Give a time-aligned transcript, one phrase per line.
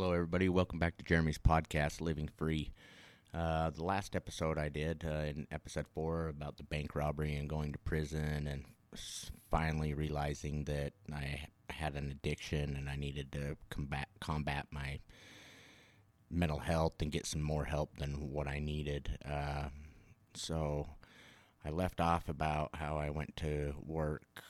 [0.00, 0.48] Hello, everybody.
[0.48, 2.70] Welcome back to Jeremy's podcast, Living Free.
[3.34, 7.48] Uh, the last episode I did uh, in episode four about the bank robbery and
[7.48, 8.64] going to prison, and
[9.50, 15.00] finally realizing that I had an addiction and I needed to combat combat my
[16.30, 19.18] mental health and get some more help than what I needed.
[19.28, 19.70] Uh,
[20.32, 20.90] so
[21.64, 24.44] I left off about how I went to work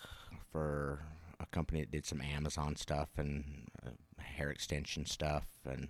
[0.53, 1.05] for
[1.41, 3.93] a company that did some Amazon stuff and uh,
[4.29, 5.89] hair extension stuff, and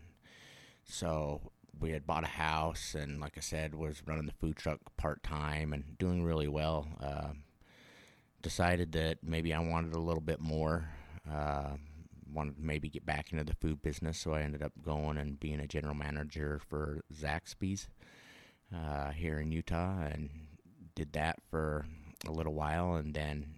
[0.85, 1.41] so
[1.81, 5.23] we had bought a house, and like I said, was running the food truck part
[5.23, 6.89] time and doing really well.
[7.03, 7.31] Uh,
[8.43, 10.89] decided that maybe I wanted a little bit more.
[11.31, 11.77] Uh,
[12.33, 15.41] wanted to maybe get back into the food business, so I ended up going and
[15.41, 17.89] being a general manager for Zaxby's
[18.75, 20.31] uh, here in Utah, and
[20.95, 21.87] did that for
[22.27, 23.55] a little while, and then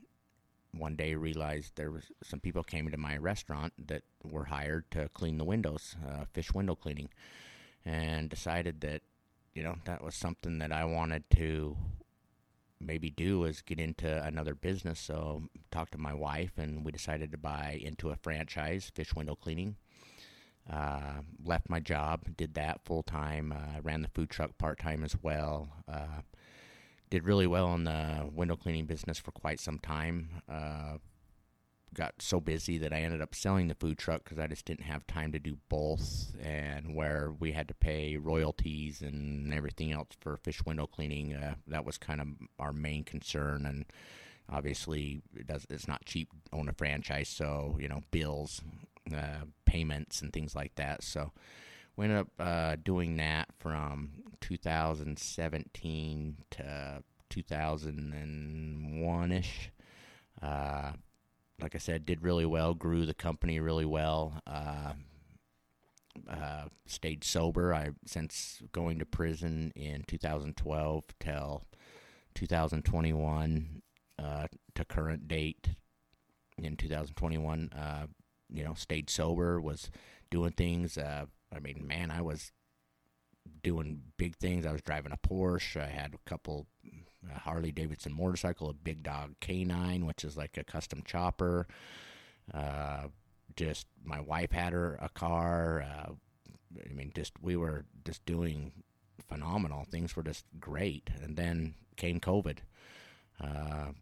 [0.72, 5.08] one day realized there was some people came into my restaurant that were hired to
[5.10, 7.08] clean the windows, uh, fish window cleaning,
[7.84, 9.02] and decided that
[9.54, 11.76] you know that was something that I wanted to
[12.80, 14.98] maybe do is get into another business.
[14.98, 19.34] So talked to my wife, and we decided to buy into a franchise, fish window
[19.34, 19.76] cleaning.
[20.70, 23.52] Uh, left my job, did that full time.
[23.52, 25.68] Uh, ran the food truck part time as well.
[25.88, 26.22] Uh,
[27.10, 30.42] did really well in the window cleaning business for quite some time.
[31.92, 34.64] Uh, got so busy that I ended up selling the food truck because I just
[34.64, 39.92] didn't have time to do both, and where we had to pay royalties and everything
[39.92, 41.34] else for fish window cleaning.
[41.34, 42.28] Uh, that was kind of
[42.58, 43.86] our main concern, and
[44.48, 48.62] obviously it does it's not cheap to own a franchise, so you know bills,
[49.14, 51.02] uh, payments, and things like that.
[51.02, 51.32] So
[51.96, 59.70] we ended up uh, doing that from 2017 to 2001 ish.
[61.60, 64.40] Like I said, did really well, grew the company really well.
[64.46, 64.94] Uh,
[66.28, 67.74] uh, stayed sober.
[67.74, 71.64] I since going to prison in 2012 till
[72.34, 73.82] 2021
[74.18, 75.70] uh, to current date
[76.58, 77.70] in 2021.
[77.76, 78.06] Uh,
[78.52, 79.90] you know, stayed sober, was
[80.30, 80.98] doing things.
[80.98, 82.52] Uh, I mean, man, I was
[83.62, 84.66] doing big things.
[84.66, 85.80] I was driving a Porsche.
[85.80, 86.66] I had a couple
[87.28, 91.66] a Harley Davidson motorcycle, a Big Dog K9, which is like a custom chopper.
[92.52, 93.08] Uh,
[93.56, 95.82] just my wife had her a car.
[95.82, 96.12] Uh,
[96.88, 98.72] I mean, just we were just doing
[99.28, 99.84] phenomenal.
[99.90, 102.58] Things were just great, and then came COVID.
[103.40, 103.92] Uh,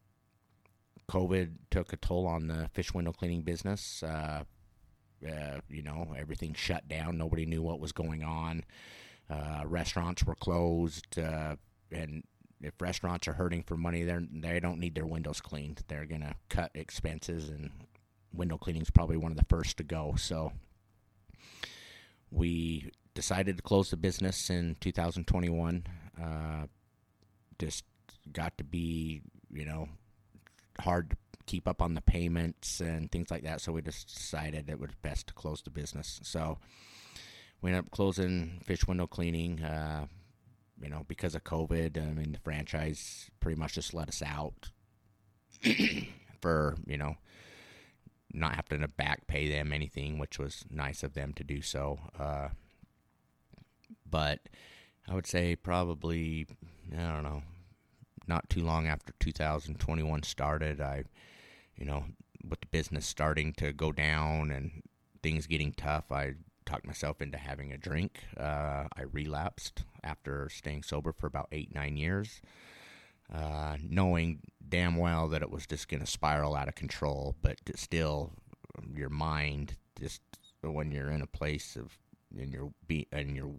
[1.10, 4.02] COVID took a toll on the fish window cleaning business.
[4.02, 4.44] Uh,
[5.26, 7.18] uh, you know, everything shut down.
[7.18, 8.64] Nobody knew what was going on.
[9.28, 11.56] Uh, restaurants were closed, uh,
[11.90, 12.22] and
[12.60, 15.82] if restaurants are hurting for money, they they don't need their windows cleaned.
[15.88, 17.70] They're gonna cut expenses, and
[18.32, 20.14] window cleaning is probably one of the first to go.
[20.16, 20.52] So
[22.30, 25.86] we decided to close the business in 2021.
[26.20, 26.66] Uh,
[27.58, 27.84] just
[28.32, 29.88] got to be, you know,
[30.80, 31.16] hard to
[31.46, 33.60] keep up on the payments and things like that.
[33.60, 36.20] So we just decided it was best to close the business.
[36.22, 36.58] So
[37.60, 39.62] we ended up closing fish window cleaning.
[39.62, 40.06] Uh,
[40.80, 44.70] you know, because of COVID, I mean, the franchise pretty much just let us out
[46.40, 47.16] for, you know,
[48.32, 51.98] not having to back pay them anything, which was nice of them to do so.
[52.18, 52.48] Uh,
[54.08, 54.40] but
[55.08, 56.46] I would say probably,
[56.92, 57.42] I don't know,
[58.26, 61.04] not too long after 2021 started, I,
[61.76, 62.04] you know,
[62.46, 64.82] with the business starting to go down and
[65.22, 66.34] things getting tough, I
[66.66, 68.24] talked myself into having a drink.
[68.36, 72.40] Uh, I relapsed after staying sober for about eight, nine years,
[73.32, 77.36] uh, knowing damn well that it was just going to spiral out of control.
[77.42, 78.32] But still,
[78.94, 80.22] your mind just
[80.62, 81.98] when you're in a place of
[82.36, 83.54] and you're be and you're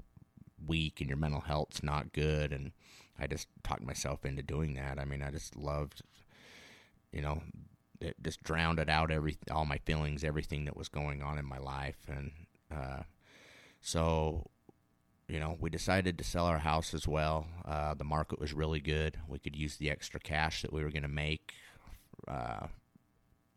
[0.65, 2.71] weak and your mental health's not good, and
[3.17, 4.99] I just talked myself into doing that.
[4.99, 6.01] I mean, I just loved,
[7.11, 7.41] you know,
[8.01, 11.45] it just drowned it out every all my feelings, everything that was going on in
[11.45, 12.31] my life, and
[12.71, 13.03] uh,
[13.81, 14.49] so
[15.29, 17.45] you know, we decided to sell our house as well.
[17.63, 19.17] Uh, the market was really good.
[19.27, 21.53] We could use the extra cash that we were going to make
[22.27, 22.67] uh,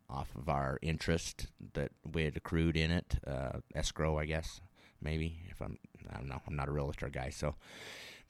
[0.07, 4.61] off of our interest that we had accrued in it, uh, escrow, I guess,
[5.01, 5.39] maybe.
[5.49, 5.79] If I'm,
[6.11, 7.55] I don't know, I'm not a realtor guy, so.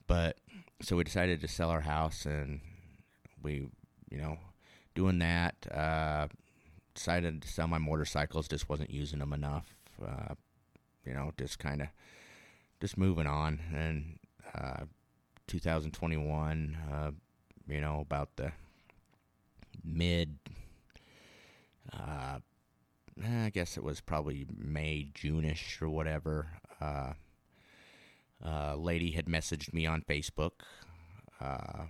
[0.08, 0.38] But
[0.82, 2.62] so we decided to sell our house, and
[3.42, 3.68] we,
[4.10, 4.38] you know,
[4.96, 5.56] doing that.
[5.70, 6.28] Uh,
[6.94, 8.48] decided to sell my motorcycles.
[8.48, 9.76] Just wasn't using them enough.
[10.02, 10.36] Uh,
[11.06, 11.88] you know, just kind of
[12.84, 13.62] just moving on.
[13.74, 14.20] And
[14.54, 14.84] uh,
[15.48, 17.12] 2021, uh,
[17.66, 18.52] you know, about the
[19.86, 20.38] mid,
[21.94, 22.40] uh,
[23.24, 26.48] eh, I guess it was probably May, June-ish or whatever.
[26.82, 27.14] Uh,
[28.44, 30.66] a lady had messaged me on Facebook,
[31.40, 31.84] uh,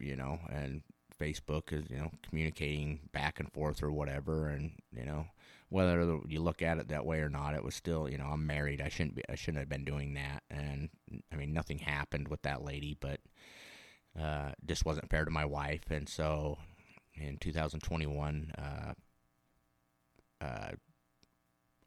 [0.00, 0.82] you know, and
[1.16, 4.48] Facebook is, you know, communicating back and forth or whatever.
[4.48, 5.26] And, you know,
[5.70, 8.46] whether you look at it that way or not, it was still, you know, I'm
[8.46, 8.80] married.
[8.80, 10.42] I shouldn't be, I shouldn't have been doing that.
[10.50, 10.90] And
[11.32, 13.20] I mean, nothing happened with that lady, but,
[14.20, 15.84] uh, just wasn't fair to my wife.
[15.90, 16.58] And so
[17.14, 18.92] in 2021, uh,
[20.44, 20.70] uh,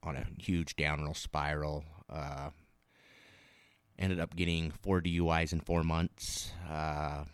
[0.02, 2.52] on a huge downward spiral, uh,
[4.00, 6.54] ended up getting four DUIs in four months.
[6.70, 7.26] Uh,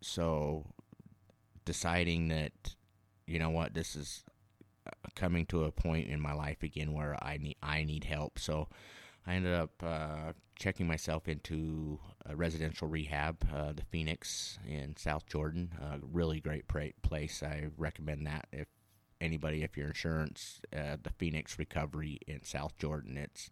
[0.00, 0.64] so
[1.64, 2.74] deciding that,
[3.28, 4.24] you know what, this is
[5.14, 8.38] coming to a point in my life again where I need I need help.
[8.38, 8.68] So
[9.26, 15.26] I ended up uh, checking myself into a residential rehab, uh, the Phoenix in South
[15.26, 15.70] Jordan.
[15.80, 17.42] A really great pra- place.
[17.42, 18.66] I recommend that if
[19.20, 23.16] anybody, if your insurance, uh, the Phoenix Recovery in South Jordan.
[23.16, 23.50] It's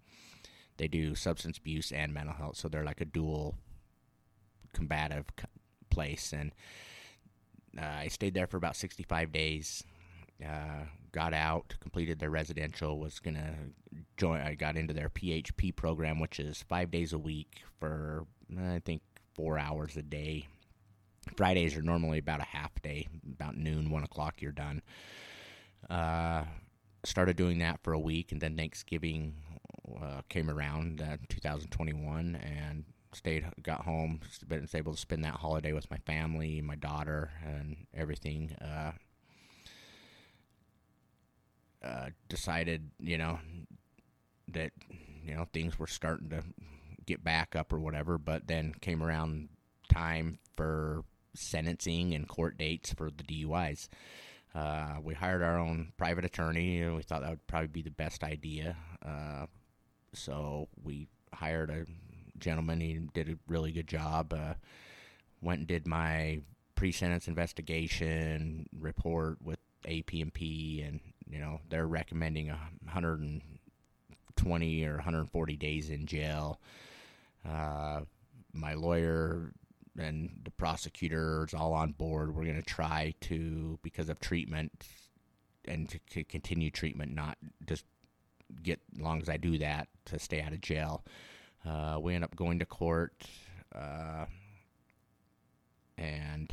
[0.76, 3.54] they do substance abuse and mental health, so they're like a dual
[4.72, 5.26] combative
[5.90, 6.32] place.
[6.32, 6.52] And
[7.78, 9.84] uh, I stayed there for about 65 days.
[10.44, 13.54] Uh, got out, completed their residential, was gonna
[14.16, 14.40] join.
[14.40, 18.26] I got into their PHP program, which is five days a week for
[18.58, 19.02] I think
[19.34, 20.46] four hours a day.
[21.36, 24.82] Fridays are normally about a half day, about noon, one o'clock, you're done.
[25.88, 26.44] Uh,
[27.04, 29.34] started doing that for a week, and then Thanksgiving
[30.00, 35.72] uh, came around, uh, 2021, and stayed, got home, was able to spend that holiday
[35.72, 38.52] with my family, my daughter, and everything.
[38.60, 38.92] Uh,
[41.82, 43.38] uh, decided, you know,
[44.48, 44.72] that
[45.24, 46.42] you know things were starting to
[47.06, 49.48] get back up or whatever, but then came around
[49.92, 51.04] time for
[51.34, 53.88] sentencing and court dates for the DUIs.
[54.54, 57.90] Uh, we hired our own private attorney, and we thought that would probably be the
[57.90, 58.76] best idea.
[59.04, 59.46] Uh,
[60.12, 61.86] so we hired a
[62.38, 62.80] gentleman.
[62.80, 64.32] He did a really good job.
[64.32, 64.54] Uh,
[65.40, 66.40] went and did my
[66.74, 76.06] pre-sentence investigation report with AP&P, and you know they're recommending 120 or 140 days in
[76.06, 76.60] jail.
[77.48, 78.00] Uh,
[78.52, 79.52] my lawyer
[79.98, 82.34] and the prosecutors all on board.
[82.34, 84.86] We're going to try to, because of treatment
[85.66, 87.84] and to, to, continue treatment, not just
[88.62, 91.04] get, as long as I do that, to stay out of jail.
[91.66, 93.12] Uh, we end up going to court,
[93.74, 94.24] uh,
[95.98, 96.50] and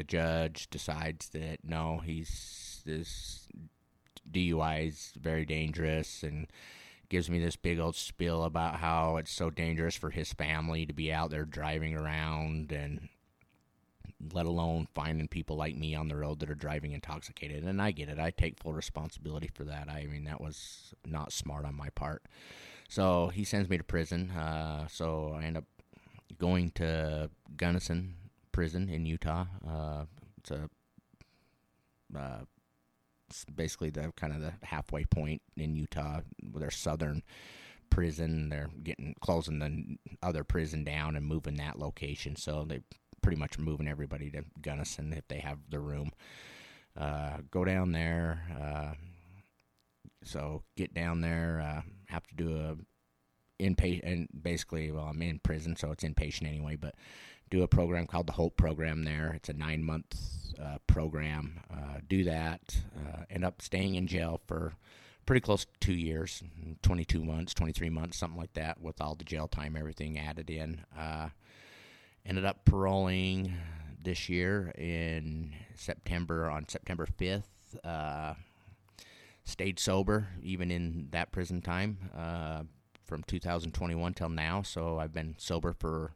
[0.00, 3.46] the judge decides that no, he's this
[4.32, 6.46] DUI is very dangerous and
[7.10, 10.94] gives me this big old spiel about how it's so dangerous for his family to
[10.94, 13.10] be out there driving around and
[14.32, 17.62] let alone finding people like me on the road that are driving intoxicated.
[17.62, 18.18] And I get it.
[18.18, 19.90] I take full responsibility for that.
[19.90, 22.22] I mean, that was not smart on my part.
[22.88, 24.30] So he sends me to prison.
[24.30, 25.64] Uh, so I end up
[26.38, 27.28] going to
[27.58, 28.14] Gunnison
[28.52, 29.46] Prison in Utah.
[29.66, 30.04] Uh,
[30.38, 30.68] it's a
[32.16, 32.40] uh,
[33.54, 36.20] basically the kind of the halfway point in Utah
[36.54, 37.22] their southern
[37.90, 38.48] prison.
[38.48, 42.80] They're getting closing the other prison down and moving that location, so they
[43.22, 46.10] pretty much moving everybody to Gunnison if they have the room.
[46.96, 48.42] Uh, go down there.
[48.60, 48.94] Uh,
[50.24, 51.60] so get down there.
[51.60, 52.76] Uh, have to do a
[53.60, 56.76] inpatient, and basically, well, I'm in prison, so it's inpatient anyway.
[56.76, 56.94] But
[57.50, 59.32] do a program called the Hope Program there.
[59.34, 60.16] It's a nine month
[60.60, 61.60] uh, program.
[61.72, 62.60] Uh, do that.
[62.96, 64.74] Uh, end up staying in jail for
[65.26, 66.42] pretty close to two years
[66.82, 70.84] 22 months, 23 months, something like that, with all the jail time, everything added in.
[70.98, 71.28] Uh,
[72.24, 73.54] ended up paroling
[74.02, 77.44] this year in September, on September 5th.
[77.84, 78.34] Uh,
[79.44, 82.62] stayed sober even in that prison time uh,
[83.10, 84.62] from 2021 till now.
[84.62, 86.14] So I've been sober for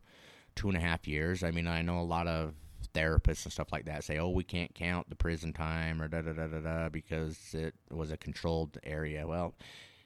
[0.54, 1.42] two and a half years.
[1.42, 2.54] I mean, I know a lot of
[2.94, 6.22] therapists and stuff like that say, "Oh, we can't count the prison time or da
[6.22, 9.54] da da da da because it was a controlled area." Well,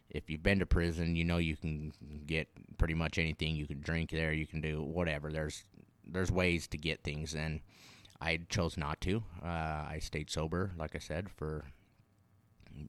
[0.09, 1.93] if you've been to prison, you know you can
[2.27, 3.55] get pretty much anything.
[3.55, 5.31] You can drink there, you can do whatever.
[5.31, 5.65] There's
[6.07, 7.61] there's ways to get things, and
[8.19, 9.23] I chose not to.
[9.45, 11.67] Uh, I stayed sober, like I said, for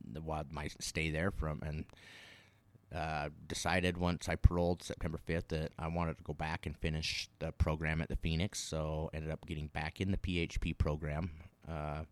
[0.09, 1.85] the while my stay there from and
[2.93, 7.29] uh, decided once I paroled September 5th that I wanted to go back and finish
[7.39, 8.59] the program at the Phoenix.
[8.59, 11.31] So ended up getting back in the PHP program.
[11.67, 12.03] Uh,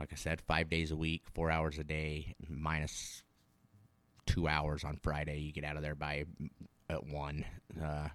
[0.00, 3.22] like I said, five days a week, four hours a day, minus
[4.26, 5.38] two hours on Friday.
[5.38, 6.24] You get out of there by
[6.90, 7.44] at one.
[7.80, 8.08] Uh,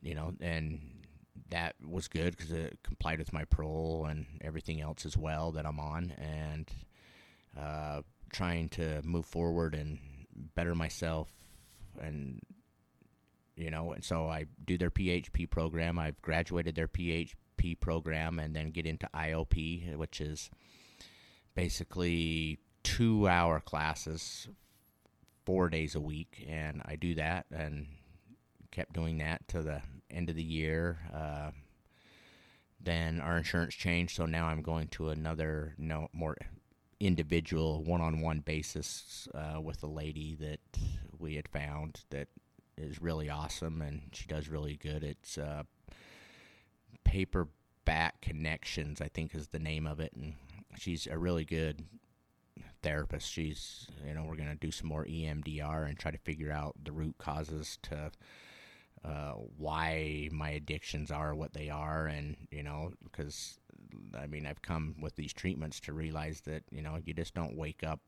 [0.00, 0.80] you know, and
[1.50, 5.66] that was good because it complied with my parole and everything else as well that
[5.66, 6.70] I'm on, and
[7.58, 8.02] uh,
[8.32, 9.98] trying to move forward and
[10.54, 11.30] better myself,
[12.00, 12.40] and
[13.56, 15.98] you know, and so I do their PHP program.
[15.98, 20.50] I've graduated their PHP program, and then get into IOP, which is
[21.54, 24.48] basically two-hour classes,
[25.44, 27.86] four days a week, and I do that and
[28.70, 30.98] kept doing that to the end of the year.
[31.12, 31.50] Uh,
[32.80, 36.36] then our insurance changed, so now I'm going to another no more
[37.00, 40.60] individual one-on-one basis uh, with a lady that
[41.18, 42.28] we had found that
[42.76, 45.02] is really awesome and she does really good.
[45.04, 45.62] It's uh,
[47.04, 50.34] Paperback Connections, I think, is the name of it, and
[50.76, 51.84] she's a really good
[52.82, 53.30] therapist.
[53.30, 56.76] She's, you know, we're going to do some more EMDR and try to figure out
[56.82, 58.10] the root causes to
[59.04, 63.58] uh, why my addictions are what they are, and you know, because
[64.18, 67.56] I mean, I've come with these treatments to realize that you know you just don't
[67.56, 68.00] wake up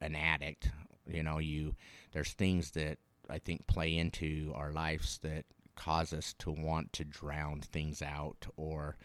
[0.00, 0.70] an addict.
[1.06, 1.74] You know, you
[2.12, 2.98] there's things that
[3.30, 5.44] I think play into our lives that
[5.76, 8.96] cause us to want to drown things out, or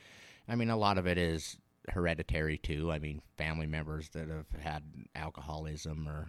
[0.47, 1.57] I mean, a lot of it is
[1.89, 2.91] hereditary too.
[2.91, 4.83] I mean, family members that have had
[5.15, 6.27] alcoholism or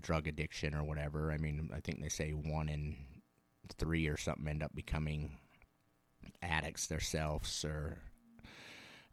[0.00, 1.32] drug addiction or whatever.
[1.32, 2.96] I mean, I think they say one in
[3.78, 5.38] three or something end up becoming
[6.42, 7.98] addicts themselves or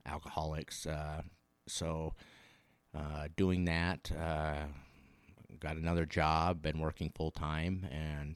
[0.06, 0.86] alcoholics.
[0.86, 1.22] Uh,
[1.68, 2.14] so,
[2.96, 4.66] uh, doing that, uh,
[5.60, 8.36] got another job, been working full time, and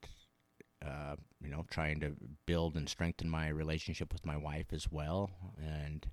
[1.41, 2.15] you know, trying to
[2.47, 6.07] build and strengthen my relationship with my wife as well, and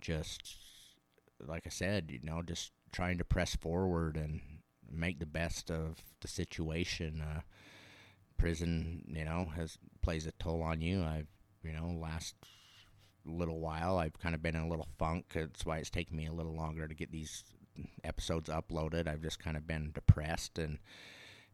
[0.00, 0.56] just
[1.46, 4.40] like I said, you know, just trying to press forward and
[4.90, 7.20] make the best of the situation.
[7.20, 7.40] Uh,
[8.38, 11.02] prison, you know, has plays a toll on you.
[11.02, 11.28] I've,
[11.62, 12.34] you know, last
[13.26, 15.26] little while I've kind of been in a little funk.
[15.34, 17.44] That's why it's taken me a little longer to get these
[18.04, 19.08] episodes uploaded.
[19.08, 20.78] I've just kind of been depressed and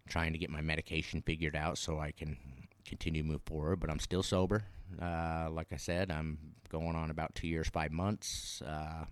[0.09, 2.37] trying to get my medication figured out so I can
[2.85, 3.81] continue to move forward.
[3.81, 4.65] But I'm still sober.
[5.01, 6.39] Uh, like I said, I'm
[6.69, 8.63] going on about two years, five months.
[8.63, 9.05] Uh,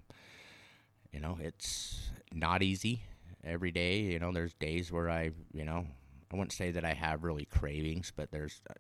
[1.12, 3.02] you know, it's not easy
[3.45, 4.00] every day.
[4.00, 5.87] You know, there's days where I, you know,
[6.33, 8.75] I wouldn't say that I have really cravings, but there's uh,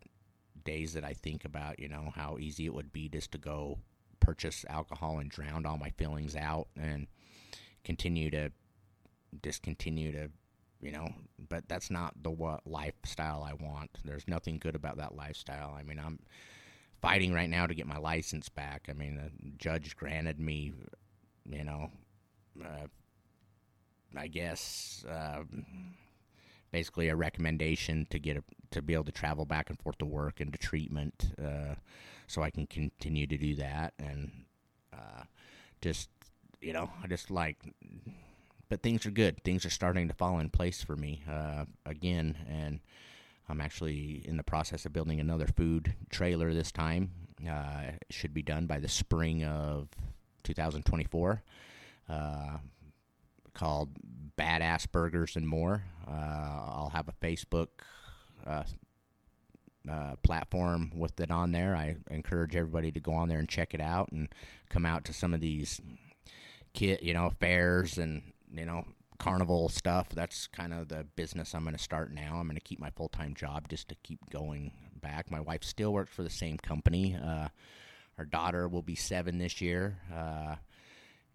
[0.70, 3.78] days that I think about, you know, how easy it would be just to go
[4.20, 7.08] purchase alcohol and drown all my feelings out and
[7.82, 8.50] continue to
[9.42, 10.30] discontinue to,
[10.80, 11.08] you know,
[11.48, 13.90] but that's not the what lifestyle I want.
[14.04, 15.74] There's nothing good about that lifestyle.
[15.76, 16.20] I mean, I'm
[17.00, 18.86] fighting right now to get my license back.
[18.88, 20.72] I mean, the judge granted me,
[21.48, 21.90] you know,
[22.64, 22.86] uh,
[24.16, 25.04] I guess.
[25.08, 25.42] Uh,
[26.70, 30.06] basically a recommendation to get a, to be able to travel back and forth to
[30.06, 31.74] work and to treatment, uh,
[32.26, 34.30] so I can continue to do that and
[34.92, 35.24] uh,
[35.80, 36.08] just
[36.60, 37.58] you know I just like.
[38.68, 39.42] But things are good.
[39.42, 42.78] Things are starting to fall in place for me uh, again, and
[43.48, 47.10] I'm actually in the process of building another food trailer this time.
[47.48, 49.88] Uh, should be done by the spring of
[50.44, 51.42] 2024
[52.10, 52.58] uh,
[53.54, 53.88] called
[54.40, 55.84] Badass Burgers and More.
[56.08, 57.68] Uh, I'll have a Facebook
[58.46, 58.62] uh,
[59.88, 61.76] uh, platform with it on there.
[61.76, 64.28] I encourage everybody to go on there and check it out and
[64.70, 65.80] come out to some of these
[66.72, 68.84] kit, you know, fairs and you know
[69.18, 70.08] carnival stuff.
[70.08, 72.36] That's kind of the business I'm going to start now.
[72.36, 75.30] I'm going to keep my full time job just to keep going back.
[75.30, 77.14] My wife still works for the same company.
[77.14, 77.48] Uh,
[78.16, 79.98] our daughter will be seven this year.
[80.14, 80.56] Uh,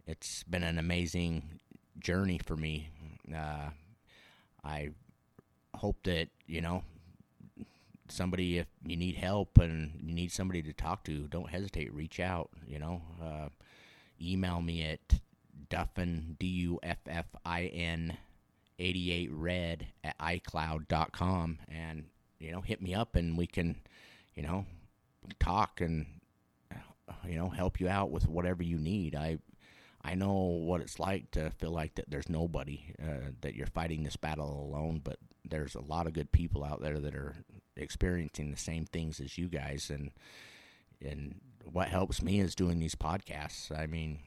[0.07, 1.59] it's been an amazing
[1.99, 2.89] journey for me.
[3.33, 3.69] Uh,
[4.63, 4.89] I
[5.75, 6.83] hope that you know
[8.07, 11.93] somebody if you need help and you need somebody to talk to, don't hesitate.
[11.93, 12.49] Reach out.
[12.67, 13.49] You know, uh,
[14.21, 15.19] email me at
[15.69, 18.17] duffin d u f f i n
[18.77, 22.05] 88 red at icloud.com and
[22.39, 23.77] you know hit me up and we can
[24.35, 24.65] you know
[25.39, 26.05] talk and
[27.27, 29.37] you know help you out with whatever you need i
[30.05, 34.03] I know what it's like to feel like that there's nobody uh, that you're fighting
[34.03, 37.35] this battle alone, but there's a lot of good people out there that are
[37.75, 40.11] experiencing the same things as you guys, and
[41.01, 41.35] and
[41.71, 43.75] what helps me is doing these podcasts.
[43.75, 44.19] I mean,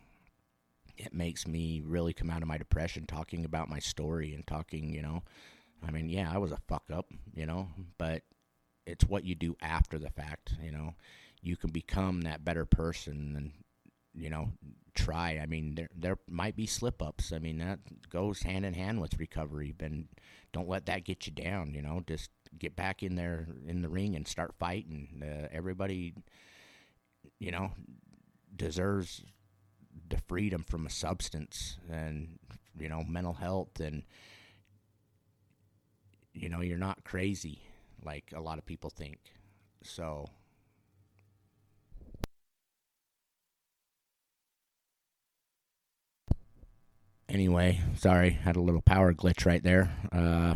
[0.96, 4.92] it makes me really come out of my depression talking about my story and talking,
[4.92, 5.22] you know.
[5.86, 7.06] I mean, yeah, I was a fuck up,
[7.36, 7.68] you know,
[7.98, 8.22] but
[8.84, 10.94] it's what you do after the fact, you know.
[11.40, 13.52] You can become that better person and
[14.18, 14.50] you know
[14.94, 15.38] try.
[15.40, 17.32] I mean, there there might be slip ups.
[17.32, 17.78] I mean, that
[18.10, 19.74] goes hand in hand with recovery.
[19.76, 19.92] But
[20.52, 21.72] don't let that get you down.
[21.74, 25.22] You know, just get back in there in the ring and start fighting.
[25.22, 26.14] Uh, everybody,
[27.38, 27.70] you know,
[28.54, 29.22] deserves
[30.08, 32.38] the freedom from a substance and
[32.78, 34.04] you know mental health and
[36.32, 37.60] you know you're not crazy
[38.04, 39.18] like a lot of people think
[39.82, 40.26] so
[47.28, 50.54] anyway sorry had a little power glitch right there uh,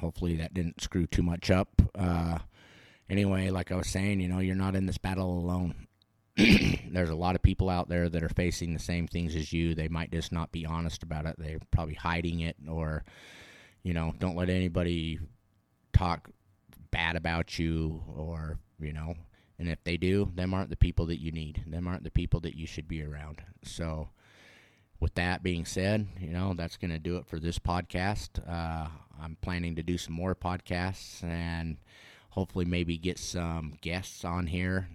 [0.00, 2.38] hopefully that didn't screw too much up uh,
[3.08, 5.86] anyway like i was saying you know you're not in this battle alone
[6.90, 9.74] there's a lot of people out there that are facing the same things as you.
[9.74, 11.36] They might just not be honest about it.
[11.38, 13.04] They're probably hiding it, or
[13.82, 15.18] you know, don't let anybody
[15.94, 16.28] talk
[16.90, 19.14] bad about you, or you know.
[19.58, 21.64] And if they do, them aren't the people that you need.
[21.66, 23.40] Them aren't the people that you should be around.
[23.64, 24.10] So,
[25.00, 28.40] with that being said, you know, that's going to do it for this podcast.
[28.48, 28.88] Uh,
[29.22, 31.76] I'm planning to do some more podcasts and
[32.30, 34.88] hopefully maybe get some guests on here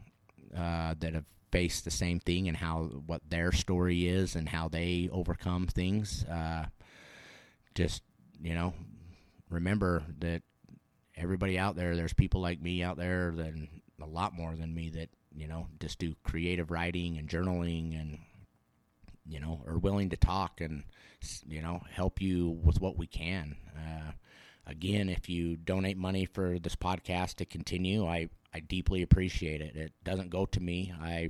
[0.58, 4.70] uh, that have faced the same thing and how what their story is and how
[4.70, 6.24] they overcome things.
[6.26, 6.66] Uh,
[7.76, 8.04] just
[8.42, 8.74] you know,
[9.50, 10.42] remember that
[11.16, 13.54] everybody out there, there's people like me out there that
[14.02, 18.18] a lot more than me that you know just do creative writing and journaling and
[19.28, 20.84] you know are willing to talk and
[21.48, 23.56] you know help you with what we can.
[23.76, 24.12] Uh,
[24.66, 29.76] again, if you donate money for this podcast to continue, I I deeply appreciate it.
[29.76, 30.94] It doesn't go to me.
[31.00, 31.30] I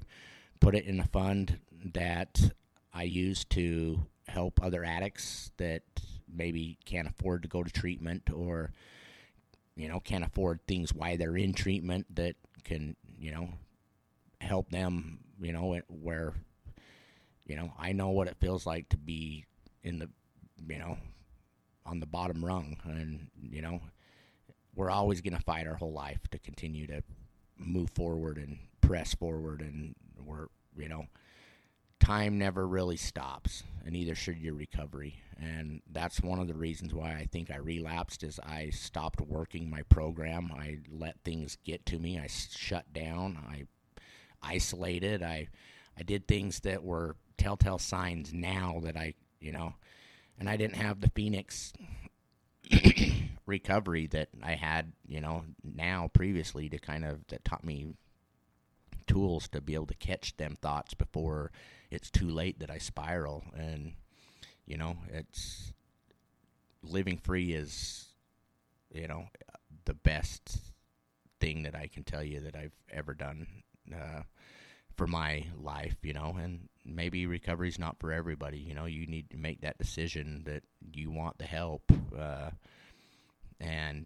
[0.60, 1.60] put it in a fund
[1.94, 2.52] that
[2.94, 5.84] I use to help other addicts that
[6.34, 8.72] maybe can't afford to go to treatment or
[9.76, 13.50] you know can't afford things while they're in treatment that can you know
[14.40, 16.34] help them you know where
[17.52, 19.44] you know I know what it feels like to be
[19.84, 20.10] in the
[20.66, 20.98] you know
[21.86, 22.78] on the bottom rung.
[22.86, 23.82] And you know
[24.74, 27.04] we're always going to fight our whole life to continue to
[27.58, 29.60] move forward and press forward.
[29.60, 31.08] And we're you know
[32.00, 35.22] time never really stops and neither should your recovery.
[35.38, 39.70] And that's one of the reasons why i think i relapsed is i stopped working
[39.70, 40.52] my program.
[40.56, 42.18] I let things get to me.
[42.18, 43.38] I shut down.
[43.46, 43.66] I
[44.42, 45.22] isolated.
[45.22, 45.50] I
[45.98, 49.74] i did things that were telltale signs now that i you know
[50.40, 51.74] and i didn't have the phoenix
[53.46, 57.94] recovery that I had, you know, now previously to kind of that taught me
[59.08, 61.52] tools to be able to catch them thoughts before
[61.90, 63.44] it's too late that I spiral.
[63.56, 63.94] And
[64.66, 65.74] you know, it's
[66.84, 68.08] living free is
[68.94, 69.26] you know
[69.86, 70.58] the best
[71.40, 73.48] thing that I can tell you that I've ever done.
[73.94, 74.22] Uh,
[75.02, 78.60] for my life, you know, and maybe recovery's not for everybody.
[78.60, 80.62] You know, you need to make that decision that
[80.94, 81.92] you want the help.
[82.16, 82.52] Uh,
[83.60, 84.06] and,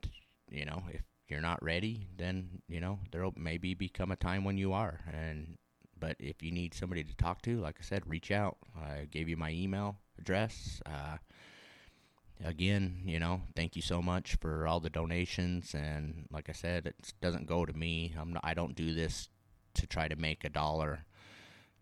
[0.50, 4.58] you know, if you're not ready, then, you know, there'll maybe become a time when
[4.58, 5.02] you are.
[5.12, 5.58] And,
[6.00, 8.56] but if you need somebody to talk to, like I said, reach out.
[8.82, 10.82] I gave you my email address.
[10.86, 11.18] Uh,
[12.42, 15.74] again, you know, thank you so much for all the donations.
[15.74, 18.16] And like I said, it doesn't go to me.
[18.18, 19.28] I'm not, I don't do this
[19.76, 21.06] to try to make a dollar,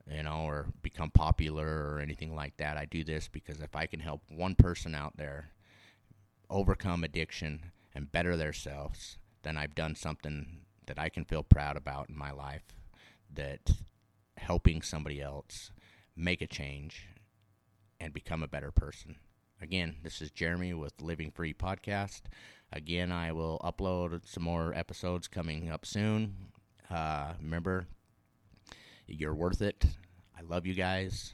[0.10, 2.78] you know, or become popular or anything like that.
[2.78, 5.50] I do this because if I can help one person out there
[6.50, 12.10] overcome addiction and better themselves, then I've done something that I can feel proud about
[12.10, 12.64] in my life.
[13.34, 13.72] That
[14.38, 15.72] helping somebody else
[16.16, 17.08] make a change
[18.00, 19.16] and become a better person.
[19.62, 22.24] Again, this is Jeremy with Living Free Podcast.
[22.72, 26.36] Again, I will upload some more episodes coming up soon.
[26.94, 27.88] Uh, remember,
[29.08, 29.84] you're worth it.
[30.38, 31.34] I love you guys.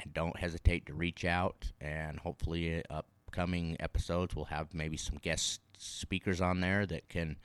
[0.00, 1.72] And don't hesitate to reach out.
[1.80, 7.36] And hopefully, upcoming episodes, we'll have maybe some guest speakers on there that can,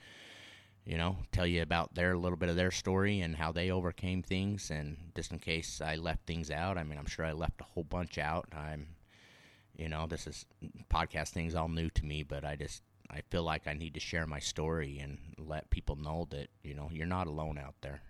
[0.84, 4.22] you know, tell you about their little bit of their story and how they overcame
[4.22, 4.70] things.
[4.70, 7.64] And just in case I left things out, I mean, I'm sure I left a
[7.64, 8.46] whole bunch out.
[8.52, 8.88] I'm,
[9.74, 10.44] you know, this is
[10.92, 12.82] podcast things all new to me, but I just
[13.14, 16.74] I feel like I need to share my story and let people know that you
[16.74, 18.02] know you're not alone out there.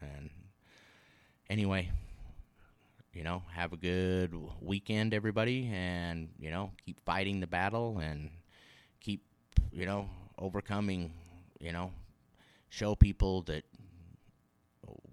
[0.00, 0.30] And
[1.48, 1.90] anyway,
[3.12, 8.30] you know, have a good weekend, everybody, and you know, keep fighting the battle and
[9.00, 9.22] keep,
[9.72, 11.12] you know, overcoming.
[11.60, 11.92] You know,
[12.68, 13.64] show people that,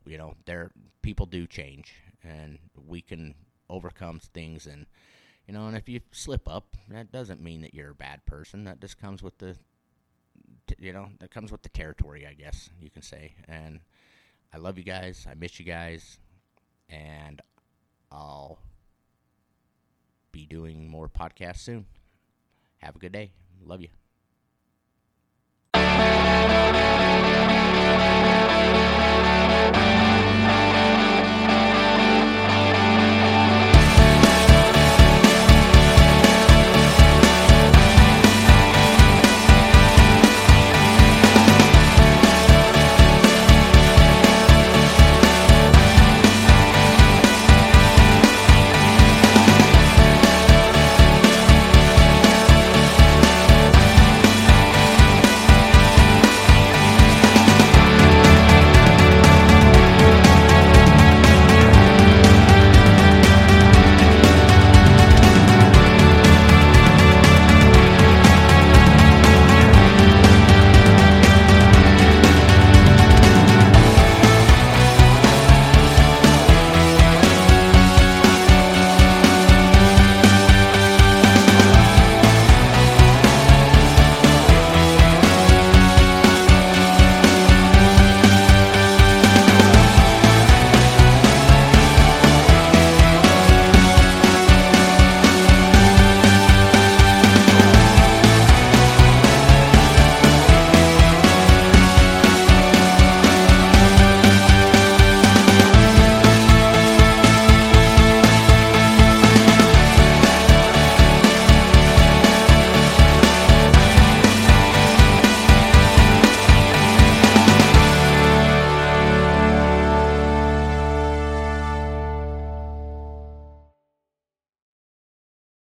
[0.05, 3.36] you know, there people do change, and we can
[3.69, 4.65] overcome things.
[4.65, 4.86] And
[5.47, 8.63] you know, and if you slip up, that doesn't mean that you're a bad person.
[8.63, 9.55] That just comes with the,
[10.79, 13.36] you know, that comes with the territory, I guess you can say.
[13.47, 13.79] And
[14.53, 15.27] I love you guys.
[15.29, 16.17] I miss you guys.
[16.89, 17.41] And
[18.12, 18.60] I'll
[20.31, 21.86] be doing more podcasts soon.
[22.79, 23.31] Have a good day.
[23.63, 23.89] Love you.